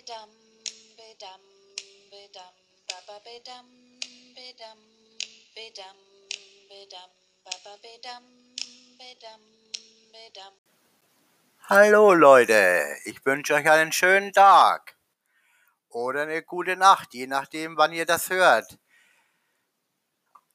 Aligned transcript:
bedam, 0.00 0.30
bedam, 0.96 1.40
bedam, 2.10 2.54
baba 2.88 3.20
bedam, 3.20 3.66
bedam, 4.34 4.78
bedam, 5.54 5.96
bedam, 6.70 7.10
baba 7.44 7.76
bedam, 7.82 8.24
bedam, 8.98 9.40
bedam. 10.12 10.54
Hallo 11.68 12.14
Leute, 12.14 12.96
ich 13.04 13.26
wünsche 13.26 13.52
euch 13.52 13.68
einen 13.68 13.92
schönen 13.92 14.32
Tag 14.32 14.96
oder 15.90 16.22
eine 16.22 16.42
gute 16.42 16.76
Nacht, 16.76 17.12
je 17.12 17.26
nachdem, 17.26 17.76
wann 17.76 17.92
ihr 17.92 18.06
das 18.06 18.30
hört. 18.30 18.78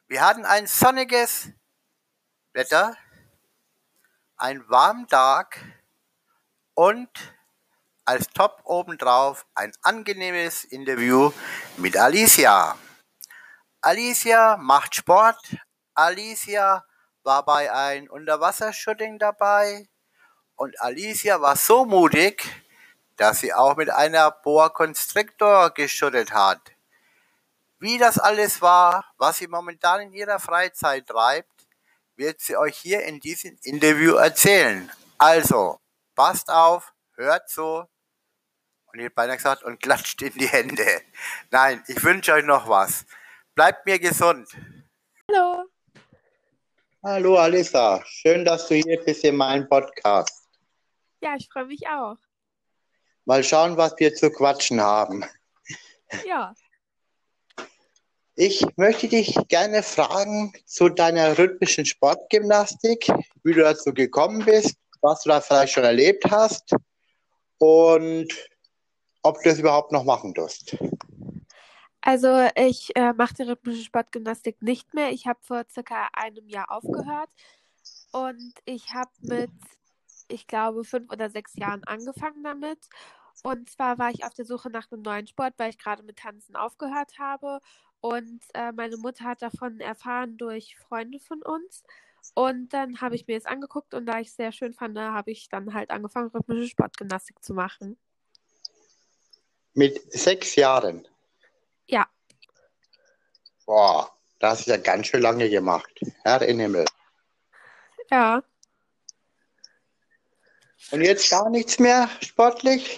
Wir 0.07 0.21
hatten 0.21 0.46
ein 0.46 0.66
sonniges 0.66 1.50
Wetter, 2.54 2.98
einen 4.38 4.68
warmen 4.70 5.07
Tag 5.07 5.62
und 6.73 7.34
als 8.05 8.27
Top 8.27 8.61
obendrauf 8.63 9.45
ein 9.55 9.73
angenehmes 9.81 10.63
Interview 10.63 11.32
mit 11.77 11.97
Alicia. 11.97 12.77
Alicia 13.82 14.57
macht 14.57 14.96
Sport. 14.96 15.57
Alicia 15.96 16.86
war 17.23 17.43
bei 17.43 17.71
einem 17.71 18.10
Unterwassershooting 18.10 19.18
dabei. 19.18 19.87
Und 20.55 20.79
Alicia 20.79 21.41
war 21.41 21.55
so 21.55 21.86
mutig, 21.86 22.46
dass 23.18 23.39
sie 23.39 23.54
auch 23.54 23.75
mit 23.75 23.89
einer 23.89 24.32
Boa 24.32 24.69
Constrictor 24.69 25.71
geschüttelt 25.71 26.32
hat. 26.32 26.61
Wie 27.79 27.97
das 27.97 28.19
alles 28.19 28.61
war, 28.61 29.05
was 29.18 29.37
sie 29.37 29.47
momentan 29.47 30.01
in 30.01 30.13
ihrer 30.13 30.39
Freizeit 30.39 31.07
treibt, 31.07 31.68
wird 32.16 32.39
sie 32.39 32.55
euch 32.55 32.77
hier 32.77 33.03
in 33.03 33.19
diesem 33.19 33.58
Interview 33.63 34.16
erzählen. 34.16 34.91
Also, 35.17 35.80
passt 36.16 36.49
auf, 36.49 36.94
hört 37.16 37.49
zu 37.49 37.85
und 38.95 38.99
ich 38.99 39.05
hätte 39.08 39.16
beinahe 39.16 39.35
gesagt, 39.35 39.63
und 39.63 39.81
klatscht 39.81 40.22
in 40.22 40.31
die 40.35 40.47
Hände. 40.47 40.85
Nein, 41.52 41.83
ich 41.88 42.02
wünsche 42.02 42.31
euch 42.31 42.45
noch 42.45 42.69
was. 42.69 43.05
Bleibt 43.53 43.85
mir 43.85 43.99
gesund. 43.99 44.47
Hallo. 45.29 45.65
Hallo 47.03 47.37
Alissa, 47.37 48.02
schön, 48.05 48.45
dass 48.45 48.69
du 48.69 48.75
hier 48.75 49.03
bist 49.03 49.25
in 49.25 49.35
meinem 49.35 49.67
Podcast. 49.67 50.47
Ja, 51.19 51.35
ich 51.37 51.49
freue 51.52 51.65
mich 51.65 51.85
auch. 51.87 52.15
Mal 53.25 53.43
schauen, 53.43 53.75
was 53.75 53.93
wir 53.97 54.15
zu 54.15 54.31
quatschen 54.31 54.79
haben. 54.79 55.25
Ja. 56.25 56.53
Ich 58.35 58.65
möchte 58.77 59.09
dich 59.09 59.35
gerne 59.49 59.83
fragen 59.83 60.53
zu 60.65 60.87
deiner 60.87 61.37
rhythmischen 61.37 61.85
Sportgymnastik, 61.85 63.07
wie 63.43 63.53
du 63.53 63.61
dazu 63.61 63.93
gekommen 63.93 64.45
bist, 64.45 64.77
was 65.02 65.23
du 65.23 65.30
da 65.30 65.41
vielleicht 65.41 65.73
schon 65.73 65.83
erlebt 65.83 66.23
hast 66.31 66.73
und 67.57 68.33
ob 69.25 69.41
du 69.41 69.49
das 69.49 69.59
überhaupt 69.59 69.91
noch 69.91 70.03
machen 70.03 70.35
wirst. 70.37 70.77
Also 72.01 72.47
ich 72.55 72.95
äh, 72.95 73.13
mache 73.13 73.33
die 73.33 73.43
rhythmische 73.43 73.83
Sportgymnastik 73.83 74.61
nicht 74.61 74.93
mehr. 74.93 75.11
Ich 75.11 75.25
habe 75.25 75.39
vor 75.41 75.63
circa 75.71 76.09
einem 76.13 76.47
Jahr 76.47 76.71
aufgehört 76.71 77.31
und 78.11 78.53
ich 78.65 78.93
habe 78.93 79.09
mit, 79.21 79.49
ich 80.27 80.45
glaube, 80.45 80.83
fünf 80.83 81.11
oder 81.11 81.31
sechs 81.31 81.55
Jahren 81.55 81.83
angefangen 81.85 82.43
damit. 82.43 82.77
Und 83.43 83.69
zwar 83.69 83.97
war 83.97 84.11
ich 84.11 84.23
auf 84.23 84.35
der 84.35 84.45
Suche 84.45 84.69
nach 84.69 84.91
einem 84.91 85.01
neuen 85.01 85.27
Sport, 85.27 85.55
weil 85.57 85.71
ich 85.71 85.79
gerade 85.79 86.03
mit 86.03 86.17
Tanzen 86.17 86.55
aufgehört 86.55 87.17
habe. 87.17 87.59
Und 88.01 88.41
äh, 88.53 88.71
meine 88.71 88.97
Mutter 88.97 89.25
hat 89.25 89.41
davon 89.41 89.79
erfahren 89.79 90.37
durch 90.37 90.77
Freunde 90.77 91.19
von 91.19 91.41
uns. 91.41 91.83
Und 92.35 92.73
dann 92.73 93.01
habe 93.01 93.15
ich 93.15 93.25
mir 93.27 93.37
es 93.37 93.45
angeguckt 93.47 93.95
und 93.95 94.05
da 94.05 94.19
ich 94.19 94.27
es 94.27 94.35
sehr 94.35 94.51
schön 94.51 94.73
fand, 94.73 94.97
habe 94.97 95.31
ich 95.31 95.49
dann 95.49 95.73
halt 95.73 95.89
angefangen, 95.89 96.29
rhythmische 96.29 96.67
Sportgymnastik 96.67 97.43
zu 97.43 97.53
machen. 97.53 97.97
Mit 99.75 100.11
sechs 100.13 100.55
Jahren? 100.55 101.05
Ja. 101.87 102.07
Boah, 103.65 104.09
das 104.39 104.59
hast 104.59 104.67
du 104.67 104.71
ja 104.71 104.77
ganz 104.77 105.07
schön 105.07 105.21
lange 105.21 105.49
gemacht. 105.49 105.91
Herr 106.23 106.41
in 106.41 106.59
Himmel. 106.59 106.86
Ja. 108.09 108.41
Und 110.91 111.02
jetzt 111.02 111.30
gar 111.30 111.49
nichts 111.49 111.77
mehr 111.80 112.09
sportlich? 112.21 112.97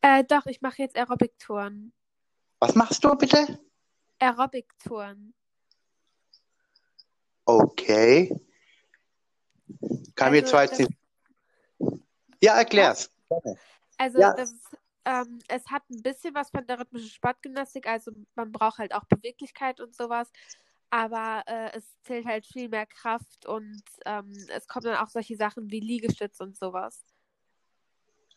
Äh, 0.00 0.24
doch, 0.24 0.46
ich 0.46 0.60
mache 0.60 0.82
jetzt 0.82 0.96
Aerobic-Touren. 0.96 1.92
Was 2.58 2.74
machst 2.74 3.04
du 3.04 3.14
bitte? 3.14 3.60
Aerobic-Touren. 4.18 5.34
Okay. 7.44 8.34
Kann 10.16 10.32
mir 10.32 10.40
Also, 10.40 10.50
zwar 10.50 10.62
jetzt 10.64 10.80
das- 10.80 10.88
nicht. 10.88 12.02
Ja, 12.42 12.56
erklär's. 12.58 13.10
Also 13.98 14.18
Ja. 14.18 14.32
das 14.34 14.50
ist, 14.52 14.66
ähm, 15.04 15.38
es 15.48 15.66
hat 15.66 15.82
ein 15.90 16.02
bisschen 16.02 16.34
was 16.34 16.50
von 16.50 16.66
der 16.66 16.78
rhythmischen 16.78 17.10
Sportgymnastik, 17.10 17.86
also 17.86 18.12
man 18.34 18.52
braucht 18.52 18.78
halt 18.78 18.94
auch 18.94 19.04
Beweglichkeit 19.04 19.80
und 19.80 19.94
sowas, 19.94 20.30
aber 20.90 21.42
äh, 21.46 21.76
es 21.76 21.84
zählt 22.02 22.26
halt 22.26 22.46
viel 22.46 22.68
mehr 22.68 22.86
Kraft 22.86 23.46
und 23.46 23.82
ähm, 24.04 24.32
es 24.54 24.66
kommen 24.68 24.86
dann 24.86 24.96
auch 24.96 25.08
solche 25.08 25.36
Sachen 25.36 25.70
wie 25.70 25.80
Liegestütz 25.80 26.40
und 26.40 26.56
sowas. 26.56 27.04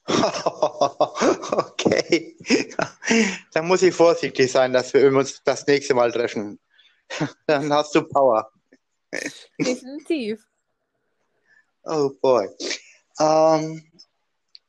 Okay. 1.88 2.36
Dann 3.54 3.68
muss 3.68 3.82
ich 3.82 3.94
vorsichtig 3.94 4.52
sein, 4.52 4.74
dass 4.74 4.94
wir 4.94 5.08
uns 5.08 5.42
das 5.44 5.66
nächste 5.68 5.94
Mal 5.94 6.12
treffen. 6.12 6.60
Dann 7.48 7.72
hast 7.72 7.96
du 7.96 8.04
Power. 8.04 8.52
Definitiv. 9.60 10.46
Oh 11.84 12.10
boy. 12.22 12.50
Ähm, 13.20 13.92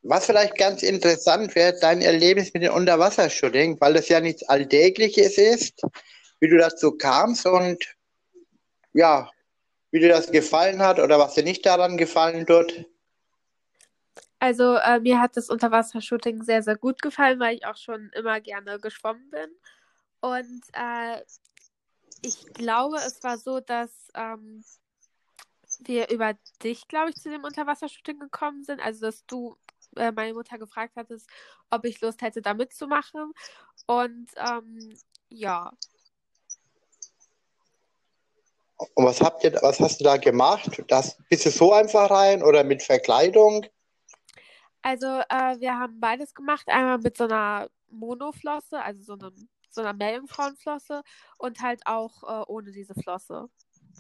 was 0.09 0.27
vielleicht 0.27 0.57
ganz 0.57 0.83
interessant 0.83 1.55
wäre, 1.55 1.79
dein 1.81 2.01
Erlebnis 2.01 2.53
mit 2.55 2.63
dem 2.63 2.75
Unterwassershooting, 2.75 3.81
weil 3.81 3.95
das 3.95 4.09
ja 4.09 4.21
nichts 4.21 4.49
Alltägliches 4.49 5.39
ist, 5.39 5.83
wie 6.41 6.49
du 6.49 6.57
dazu 6.57 6.93
kamst 6.93 7.47
und 7.47 7.85
ja, 8.93 9.31
wie 9.91 10.01
dir 10.01 10.09
das 10.09 10.31
gefallen 10.31 10.81
hat 10.81 10.99
oder 10.99 11.19
was 11.19 11.35
dir 11.35 11.43
nicht 11.43 11.67
daran 11.67 11.97
gefallen 11.97 12.47
tut. 12.47 12.87
Also 14.39 14.77
äh, 14.77 15.01
mir 15.01 15.21
hat 15.21 15.37
das 15.37 15.49
Unterwassershooting 15.49 16.43
sehr, 16.43 16.63
sehr 16.63 16.77
gut 16.77 17.03
gefallen, 17.03 17.41
weil 17.41 17.57
ich 17.57 17.67
auch 17.67 17.77
schon 17.77 18.11
immer 18.15 18.41
gerne 18.41 18.79
geschwommen 18.79 19.31
bin. 19.31 19.51
Und 20.21 20.63
äh, 20.73 21.23
ich 22.23 22.45
glaube, 22.53 22.97
es 22.99 23.23
war 23.23 23.39
so, 23.39 23.61
dass 23.61 23.91
ähm, 24.15 24.63
wir 25.81 26.11
über 26.11 26.35
dich, 26.63 26.87
glaube 26.89 27.11
ich, 27.11 27.17
zu 27.17 27.31
dem 27.31 27.45
Unterwassershooting 27.45 28.19
gekommen 28.19 28.65
sind. 28.65 28.81
Also, 28.81 29.07
dass 29.07 29.25
du 29.27 29.57
äh, 29.97 30.13
meine 30.13 30.35
Mutter 30.35 30.59
gefragt 30.59 30.95
hattest, 30.97 31.29
ob 31.71 31.85
ich 31.85 32.01
Lust 32.01 32.23
hätte, 32.23 32.43
da 32.43 32.55
mitzumachen. 32.55 33.33
Und 33.87 34.29
ähm, 34.37 34.97
ja, 35.29 35.73
Und 38.95 39.07
was 39.07 39.21
habt 39.21 39.43
ihr, 39.43 39.53
was 39.63 39.81
hast 39.81 40.01
du 40.01 40.05
da 40.05 40.17
gemacht? 40.19 40.83
Das, 40.89 41.17
bist 41.31 41.47
du 41.47 41.51
so 41.51 41.73
einfach 41.73 42.11
rein 42.11 42.43
oder 42.43 42.63
mit 42.63 42.83
Verkleidung? 42.83 43.67
also 44.87 45.07
äh, 45.07 45.59
wir 45.59 45.77
haben 45.77 45.99
beides 45.99 46.33
gemacht. 46.33 46.69
Einmal 46.69 46.99
mit 46.99 47.17
so 47.17 47.25
einer 47.25 47.69
Monoflosse, 47.91 48.81
also 48.81 49.03
so, 49.03 49.13
einem, 49.15 49.49
so 49.69 49.81
einer 49.81 49.95
Meerjungfrauenflosse 49.95 51.03
und 51.39 51.61
halt 51.61 51.83
auch 51.87 52.23
äh, 52.23 52.45
ohne 52.47 52.71
diese 52.71 52.95
Flosse. 52.95 53.49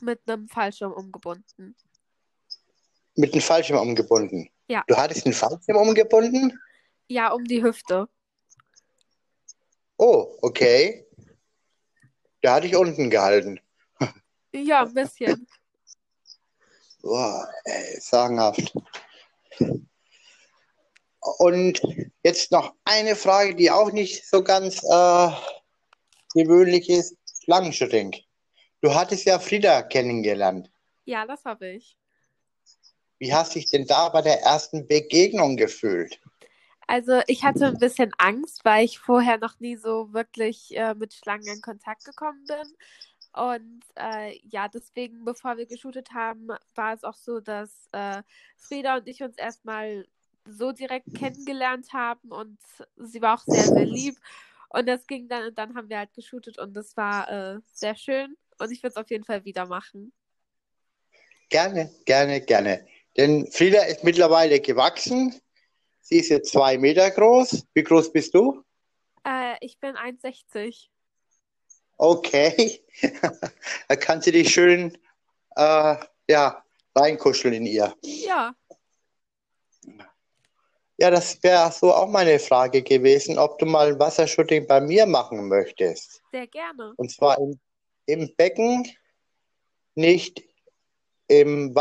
Mit 0.00 0.20
einem 0.28 0.46
Fallschirm 0.46 0.92
umgebunden. 0.92 1.74
Mit 3.16 3.32
einem 3.32 3.42
Fallschirm 3.42 3.78
umgebunden. 3.78 4.48
Ja. 4.68 4.84
Du 4.86 4.96
hattest 4.96 5.26
einen 5.26 5.34
Fallschirm 5.34 5.76
umgebunden? 5.76 6.58
Ja, 7.08 7.32
um 7.32 7.44
die 7.44 7.62
Hüfte. 7.62 8.08
Oh, 9.96 10.36
okay. 10.42 11.06
Da 12.42 12.54
hatte 12.54 12.66
ich 12.66 12.76
unten 12.76 13.10
gehalten. 13.10 13.60
Ja, 14.52 14.82
ein 14.82 14.94
bisschen. 14.94 15.46
Boah, 17.02 17.48
ey, 17.64 18.00
sagenhaft. 18.00 18.74
Und 21.38 21.80
jetzt 22.22 22.52
noch 22.52 22.74
eine 22.84 23.16
Frage, 23.16 23.54
die 23.54 23.70
auch 23.70 23.92
nicht 23.92 24.26
so 24.26 24.42
ganz 24.42 24.82
äh, 24.82 25.30
gewöhnlich 26.34 26.88
ist. 26.88 27.16
Schlangenshooting. 27.44 28.14
Du 28.80 28.94
hattest 28.94 29.24
ja 29.24 29.38
Frieda 29.38 29.82
kennengelernt. 29.82 30.70
Ja, 31.04 31.26
das 31.26 31.44
habe 31.44 31.68
ich. 31.68 31.96
Wie 33.18 33.32
hast 33.32 33.54
du 33.54 33.58
dich 33.58 33.70
denn 33.70 33.86
da 33.86 34.08
bei 34.08 34.22
der 34.22 34.42
ersten 34.42 34.86
Begegnung 34.86 35.56
gefühlt? 35.56 36.20
Also 36.86 37.20
ich 37.26 37.44
hatte 37.44 37.66
ein 37.66 37.78
bisschen 37.78 38.12
Angst, 38.18 38.64
weil 38.64 38.84
ich 38.84 38.98
vorher 38.98 39.38
noch 39.38 39.58
nie 39.58 39.76
so 39.76 40.12
wirklich 40.12 40.76
äh, 40.76 40.94
mit 40.94 41.14
Schlangen 41.14 41.46
in 41.46 41.60
Kontakt 41.60 42.04
gekommen 42.04 42.44
bin. 42.46 42.76
Und 43.32 43.82
äh, 43.96 44.38
ja, 44.48 44.68
deswegen, 44.68 45.24
bevor 45.24 45.56
wir 45.56 45.66
geshootet 45.66 46.12
haben, 46.14 46.48
war 46.74 46.94
es 46.94 47.04
auch 47.04 47.16
so, 47.16 47.40
dass 47.40 47.88
äh, 47.92 48.22
Frieda 48.56 48.96
und 48.96 49.08
ich 49.08 49.22
uns 49.22 49.36
erstmal 49.36 50.06
so 50.48 50.72
direkt 50.72 51.12
kennengelernt 51.14 51.92
haben 51.92 52.30
und 52.30 52.58
sie 52.96 53.20
war 53.20 53.34
auch 53.34 53.44
sehr, 53.44 53.64
sehr 53.64 53.84
lieb. 53.84 54.16
Und 54.68 54.86
das 54.86 55.06
ging 55.06 55.28
dann 55.28 55.48
und 55.48 55.58
dann 55.58 55.74
haben 55.74 55.88
wir 55.88 55.98
halt 55.98 56.14
geshootet 56.14 56.58
und 56.58 56.74
das 56.74 56.96
war 56.96 57.28
äh, 57.30 57.60
sehr 57.72 57.96
schön 57.96 58.36
und 58.58 58.70
ich 58.70 58.82
würde 58.82 58.90
es 58.90 58.96
auf 58.96 59.10
jeden 59.10 59.24
Fall 59.24 59.44
wieder 59.44 59.66
machen. 59.66 60.12
Gerne, 61.48 61.90
gerne, 62.04 62.40
gerne. 62.40 62.86
Denn 63.16 63.46
Frieda 63.50 63.82
ist 63.82 64.04
mittlerweile 64.04 64.60
gewachsen. 64.60 65.40
Sie 66.00 66.18
ist 66.18 66.28
jetzt 66.28 66.52
zwei 66.52 66.78
Meter 66.78 67.10
groß. 67.10 67.66
Wie 67.74 67.82
groß 67.82 68.12
bist 68.12 68.34
du? 68.34 68.62
Äh, 69.24 69.56
ich 69.60 69.78
bin 69.80 69.96
1,60. 69.96 70.88
Okay. 71.96 72.84
da 73.88 73.96
kann 73.96 74.20
sie 74.20 74.32
dich 74.32 74.52
schön 74.52 74.96
äh, 75.56 75.96
ja, 76.28 76.62
reinkuscheln 76.94 77.54
in 77.54 77.66
ihr. 77.66 77.94
Ja, 78.02 78.54
Ja, 80.98 81.10
das 81.10 81.42
wäre 81.42 81.70
so 81.72 81.92
auch 81.92 82.08
meine 82.08 82.38
Frage 82.38 82.82
gewesen, 82.82 83.38
ob 83.38 83.58
du 83.58 83.66
mal 83.66 83.88
ein 83.88 83.98
Wassershooting 83.98 84.66
bei 84.66 84.80
mir 84.80 85.06
machen 85.06 85.48
möchtest. 85.48 86.22
sehr 86.32 86.46
gerne. 86.46 86.94
Und 86.96 87.10
zwar 87.10 87.36
im, 87.38 87.58
im 88.06 88.34
Becken, 88.36 88.90
nicht 89.94 90.42
im 91.28 91.74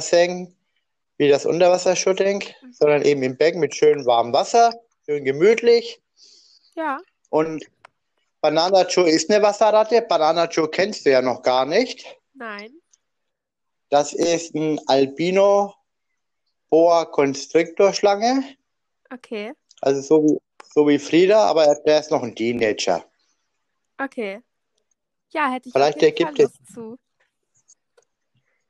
Wasserbassin 0.00 0.54
wie 1.18 1.28
das 1.28 1.46
Unterwassershooting, 1.46 2.44
sondern 2.72 3.02
eben 3.02 3.22
im 3.22 3.36
Becken 3.38 3.60
mit 3.60 3.74
schön 3.74 4.04
warmem 4.04 4.32
Wasser, 4.34 4.72
schön 5.06 5.24
gemütlich. 5.24 6.00
Ja, 6.74 6.98
Und 7.30 7.64
Banana 8.42 8.86
Joe 8.86 9.08
ist 9.08 9.30
eine 9.30 9.42
Wasserratte. 9.42 10.02
Banana 10.02 10.44
Joe 10.46 10.68
kennst 10.70 11.06
du 11.06 11.10
ja 11.10 11.22
noch 11.22 11.42
gar 11.42 11.64
nicht. 11.64 12.04
nein. 12.34 12.70
Das 13.88 14.12
ist 14.12 14.52
ein 14.56 14.80
Albino 14.88 15.72
Boa 16.70 17.04
Constrictor 17.04 17.92
Schlange. 17.94 18.42
Okay, 19.10 19.52
Also 19.80 20.00
so 20.00 20.24
wie, 20.24 20.38
so 20.74 20.88
wie 20.88 20.98
Frieda, 20.98 21.46
aber 21.46 21.72
der 21.86 22.00
ist 22.00 22.10
noch 22.10 22.22
ein 22.24 22.34
Teenager. 22.34 23.04
okay. 23.96 24.40
Ja, 25.30 25.50
hätte 25.52 25.68
ich 25.68 25.72
Vielleicht 25.72 26.02
ergibt 26.02 26.38
es- 26.40 26.52
zu. 26.74 26.98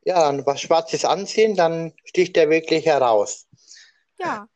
Ja, 0.06 0.20
dann 0.31 0.47
was 0.47 0.61
Schwarzes 0.61 1.05
anziehen, 1.05 1.56
dann 1.56 1.93
sticht 2.05 2.37
der 2.37 2.49
wirklich 2.49 2.87
heraus. 2.87 3.47
Ja, 4.19 4.49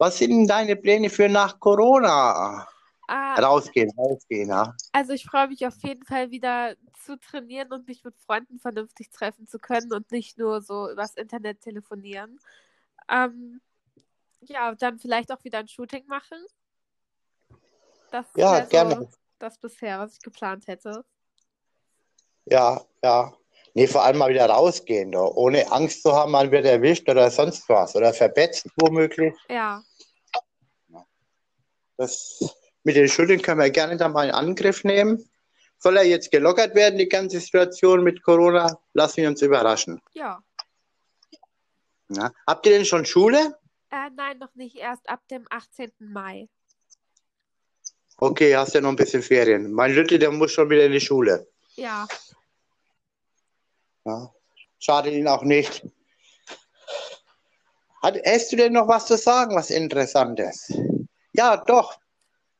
Was 0.00 0.16
sind 0.16 0.30
denn 0.30 0.46
deine 0.46 0.76
Pläne 0.76 1.10
für 1.10 1.28
nach 1.28 1.60
Corona? 1.60 2.66
äh, 3.06 3.40
Rausgehen, 3.40 3.90
rausgehen, 3.98 4.48
ja. 4.48 4.74
also 4.92 5.12
ich 5.12 5.24
freue 5.24 5.48
mich 5.48 5.66
auf 5.66 5.74
jeden 5.82 6.04
Fall 6.04 6.30
wieder 6.30 6.74
zu 7.04 7.18
trainieren 7.18 7.70
und 7.72 7.86
mich 7.86 8.02
mit 8.02 8.16
Freunden 8.16 8.58
vernünftig 8.58 9.10
treffen 9.10 9.46
zu 9.46 9.58
können 9.58 9.92
und 9.92 10.10
nicht 10.10 10.38
nur 10.38 10.62
so 10.62 10.90
übers 10.90 11.16
Internet 11.16 11.60
telefonieren. 11.60 12.38
Ähm, 13.10 13.60
ja, 14.40 14.74
dann 14.74 14.98
vielleicht 14.98 15.30
auch 15.32 15.44
wieder 15.44 15.58
ein 15.58 15.68
Shooting 15.68 16.06
machen. 16.06 16.38
Das 18.10 18.26
Ja, 18.36 18.62
so 18.62 18.68
gerne. 18.70 19.08
das 19.38 19.58
bisher, 19.58 19.98
was 19.98 20.14
ich 20.14 20.22
geplant 20.22 20.66
hätte. 20.66 21.04
Ja, 22.46 22.80
ja. 23.02 23.34
Nee, 23.74 23.86
vor 23.86 24.02
allem 24.04 24.18
mal 24.18 24.30
wieder 24.30 24.46
rausgehen, 24.46 25.12
doch. 25.12 25.30
ohne 25.36 25.70
Angst 25.70 26.02
zu 26.02 26.12
haben, 26.12 26.32
man 26.32 26.50
wird 26.50 26.66
erwischt 26.66 27.08
oder 27.08 27.30
sonst 27.30 27.68
was 27.68 27.94
oder 27.94 28.12
verbetzt 28.12 28.66
womöglich. 28.76 29.34
Ja, 29.48 29.82
Das 31.96 32.38
mit 32.82 32.96
den 32.96 33.08
Schultern 33.08 33.42
können 33.42 33.60
wir 33.60 33.70
gerne 33.70 33.96
dann 33.96 34.12
mal 34.12 34.24
in 34.28 34.34
Angriff 34.34 34.84
nehmen. 34.84 35.24
Soll 35.78 35.96
er 35.96 36.04
jetzt 36.04 36.30
gelockert 36.30 36.74
werden, 36.74 36.98
die 36.98 37.08
ganze 37.08 37.40
Situation 37.40 38.02
mit 38.02 38.22
Corona? 38.22 38.78
Lassen 38.92 39.18
wir 39.18 39.28
uns 39.28 39.42
überraschen. 39.42 40.00
ja. 40.14 40.42
Ja. 42.12 42.32
Habt 42.44 42.66
ihr 42.66 42.72
denn 42.72 42.84
schon 42.84 43.04
Schule? 43.06 43.56
Äh, 43.92 44.10
nein, 44.16 44.38
noch 44.38 44.52
nicht. 44.56 44.74
Erst 44.74 45.08
ab 45.08 45.20
dem 45.30 45.46
18. 45.48 45.92
Mai. 46.00 46.48
Okay, 48.16 48.56
hast 48.56 48.74
ja 48.74 48.80
noch 48.80 48.88
ein 48.88 48.96
bisschen 48.96 49.22
Ferien. 49.22 49.70
Mein 49.70 49.92
Lütte, 49.94 50.18
der 50.18 50.32
muss 50.32 50.50
schon 50.50 50.68
wieder 50.70 50.86
in 50.86 50.90
die 50.92 51.00
Schule. 51.00 51.46
Ja, 51.76 52.08
Ja. 54.04 54.32
Schadet 54.78 55.12
ihn 55.12 55.28
auch 55.28 55.42
nicht. 55.42 55.86
Hat, 58.02 58.16
hast 58.24 58.50
du 58.52 58.56
denn 58.56 58.72
noch 58.72 58.88
was 58.88 59.06
zu 59.06 59.16
sagen, 59.18 59.54
was 59.54 59.70
Interessantes? 59.70 60.72
Ja, 61.32 61.58
doch. 61.58 61.98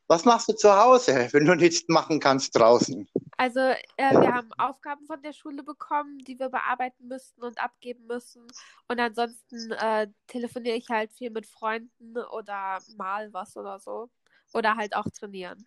Was 0.07 0.25
machst 0.25 0.49
du 0.49 0.53
zu 0.55 0.75
Hause, 0.75 1.29
wenn 1.33 1.47
du 1.47 1.55
nichts 1.55 1.89
machen 1.89 2.21
kannst 2.21 2.57
draußen? 2.57 3.09
also 3.41 3.61
äh, 3.61 4.21
wir 4.21 4.35
haben 4.35 4.53
Aufgaben 4.59 5.07
von 5.07 5.23
der 5.23 5.33
Schule 5.33 5.63
bekommen, 5.63 6.19
die 6.19 6.39
wir 6.39 6.51
bearbeiten 6.51 7.09
müssten 7.09 7.43
und 7.43 7.59
abgeben 7.59 8.07
müssen. 8.07 8.47
Und 8.87 9.01
ansonsten 9.01 9.73
äh, 9.73 10.09
telefoniere 10.27 10.77
ich 10.77 10.91
halt 10.91 11.11
viel 11.11 11.31
mit 11.31 11.47
Freunden 11.47 12.19
oder 12.19 12.81
mal 12.99 13.33
was 13.33 13.57
oder 13.57 13.81
so. 13.81 14.11
Oder 14.53 14.77
halt 14.77 14.95
auch 14.95 15.07
trainieren. 15.19 15.67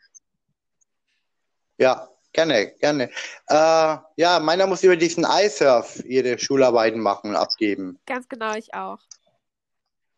Ja, 1.80 2.08
gerne, 2.34 2.72
gerne. 2.80 3.10
Äh, 3.48 3.98
ja, 4.18 4.40
meiner 4.42 4.68
muss 4.68 4.84
über 4.84 4.98
diesen 4.98 5.26
iSurf 5.26 6.04
ihre 6.06 6.38
Schularbeiten 6.38 7.00
machen 7.00 7.32
und 7.32 7.36
abgeben. 7.36 8.00
Ganz 8.06 8.28
genau, 8.28 8.56
ich 8.56 8.74
auch. 8.74 9.00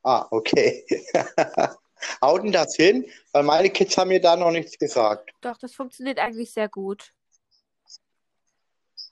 Ah, 0.03 0.27
okay. 0.31 0.85
Haut 2.21 2.43
denn 2.43 2.51
das 2.51 2.75
hin? 2.75 3.05
Weil 3.31 3.43
meine 3.43 3.69
Kids 3.69 3.97
haben 3.97 4.09
mir 4.09 4.21
da 4.21 4.35
noch 4.35 4.51
nichts 4.51 4.77
gesagt. 4.77 5.31
Doch, 5.41 5.57
das 5.57 5.73
funktioniert 5.73 6.19
eigentlich 6.19 6.51
sehr 6.51 6.69
gut. 6.69 7.13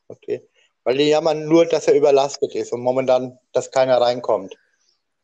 Okay. 0.07 0.47
Weil 0.83 0.97
die 0.97 1.05
jammern 1.05 1.47
nur, 1.47 1.65
dass 1.65 1.87
er 1.87 1.95
überlastet 1.95 2.53
ist 2.55 2.73
und 2.73 2.81
momentan, 2.81 3.39
dass 3.53 3.71
keiner 3.71 3.99
reinkommt. 3.99 4.55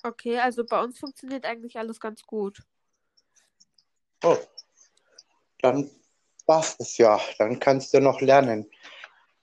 Okay, 0.03 0.39
also 0.39 0.63
bei 0.65 0.81
uns 0.81 0.97
funktioniert 0.97 1.45
eigentlich 1.45 1.77
alles 1.77 1.99
ganz 1.99 2.23
gut. 2.23 2.61
Oh, 4.23 4.37
dann 5.61 5.89
passt 6.49 6.81
es 6.81 6.97
ja. 6.97 7.19
Dann 7.37 7.59
kannst 7.59 7.93
du 7.93 7.99
noch 8.01 8.21
lernen. 8.21 8.67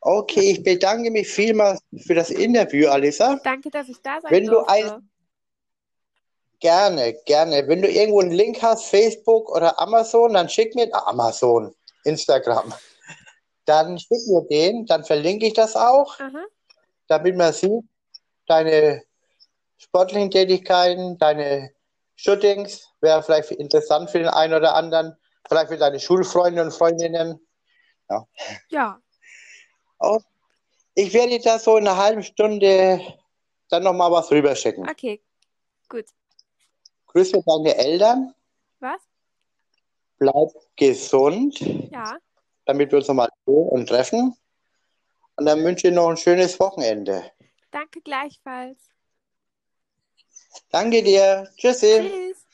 Okay, 0.00 0.50
ich 0.50 0.62
bedanke 0.64 1.08
mich 1.12 1.28
vielmals 1.28 1.78
für 2.04 2.14
das 2.16 2.30
Interview, 2.30 2.88
Alissa. 2.88 3.38
Danke, 3.44 3.70
dass 3.70 3.88
ich 3.88 4.02
da 4.02 4.20
sein 4.20 4.30
Wenn 4.32 4.46
du 4.46 4.52
durfte. 4.54 4.72
ein- 4.72 5.08
Gerne, 6.58 7.14
gerne. 7.26 7.68
Wenn 7.68 7.82
du 7.82 7.88
irgendwo 7.88 8.20
einen 8.20 8.32
Link 8.32 8.60
hast, 8.62 8.86
Facebook 8.86 9.54
oder 9.54 9.78
Amazon, 9.78 10.32
dann 10.32 10.48
schick 10.48 10.74
mir 10.74 10.88
ah, 10.92 11.10
Amazon, 11.10 11.72
Instagram. 12.04 12.74
Dann 13.66 13.98
schick 13.98 14.26
mir 14.26 14.42
den, 14.50 14.86
dann 14.86 15.04
verlinke 15.04 15.46
ich 15.46 15.52
das 15.52 15.76
auch, 15.76 16.18
Aha. 16.18 16.44
damit 17.08 17.36
man 17.36 17.52
sieht, 17.52 17.84
deine 18.46 19.02
sportlichen 19.76 20.30
Tätigkeiten, 20.30 21.18
deine 21.18 21.70
Shootings, 22.16 22.88
wäre 23.00 23.22
vielleicht 23.22 23.50
interessant 23.52 24.10
für 24.10 24.18
den 24.18 24.28
einen 24.28 24.54
oder 24.54 24.74
anderen, 24.74 25.14
vielleicht 25.48 25.68
für 25.68 25.78
deine 25.78 26.00
Schulfreunde 26.00 26.62
und 26.62 26.72
Freundinnen. 26.72 27.40
Ja, 28.70 29.00
Ich 30.94 31.12
werde 31.12 31.30
dir 31.30 31.40
da 31.42 31.58
so 31.58 31.76
in 31.76 31.86
einer 31.86 31.96
halben 31.96 32.22
Stunde 32.22 33.00
dann 33.68 33.82
nochmal 33.82 34.10
was 34.12 34.30
rüberschicken. 34.30 34.88
okay, 34.88 35.20
gut. 35.88 36.06
Grüße 37.08 37.42
deine 37.46 37.76
Eltern, 37.76 38.34
Was? 38.80 39.00
bleib 40.18 40.50
gesund. 40.76 41.58
Ja, 41.60 42.16
damit 42.66 42.90
wir 42.92 42.98
uns 42.98 43.08
nochmal 43.08 43.28
sehen 43.44 43.68
und 43.68 43.88
treffen. 43.88 44.36
Und 45.36 45.46
dann 45.46 45.62
wünsche 45.64 45.88
ich 45.88 45.94
noch 45.94 46.08
ein 46.08 46.16
schönes 46.16 46.58
Wochenende. 46.60 47.30
danke 47.70 48.00
gleichfalls. 48.00 48.78
Danke 50.70 51.02
dir. 51.02 51.50
Tschüssi. 51.56 52.08
Tschüss. 52.08 52.45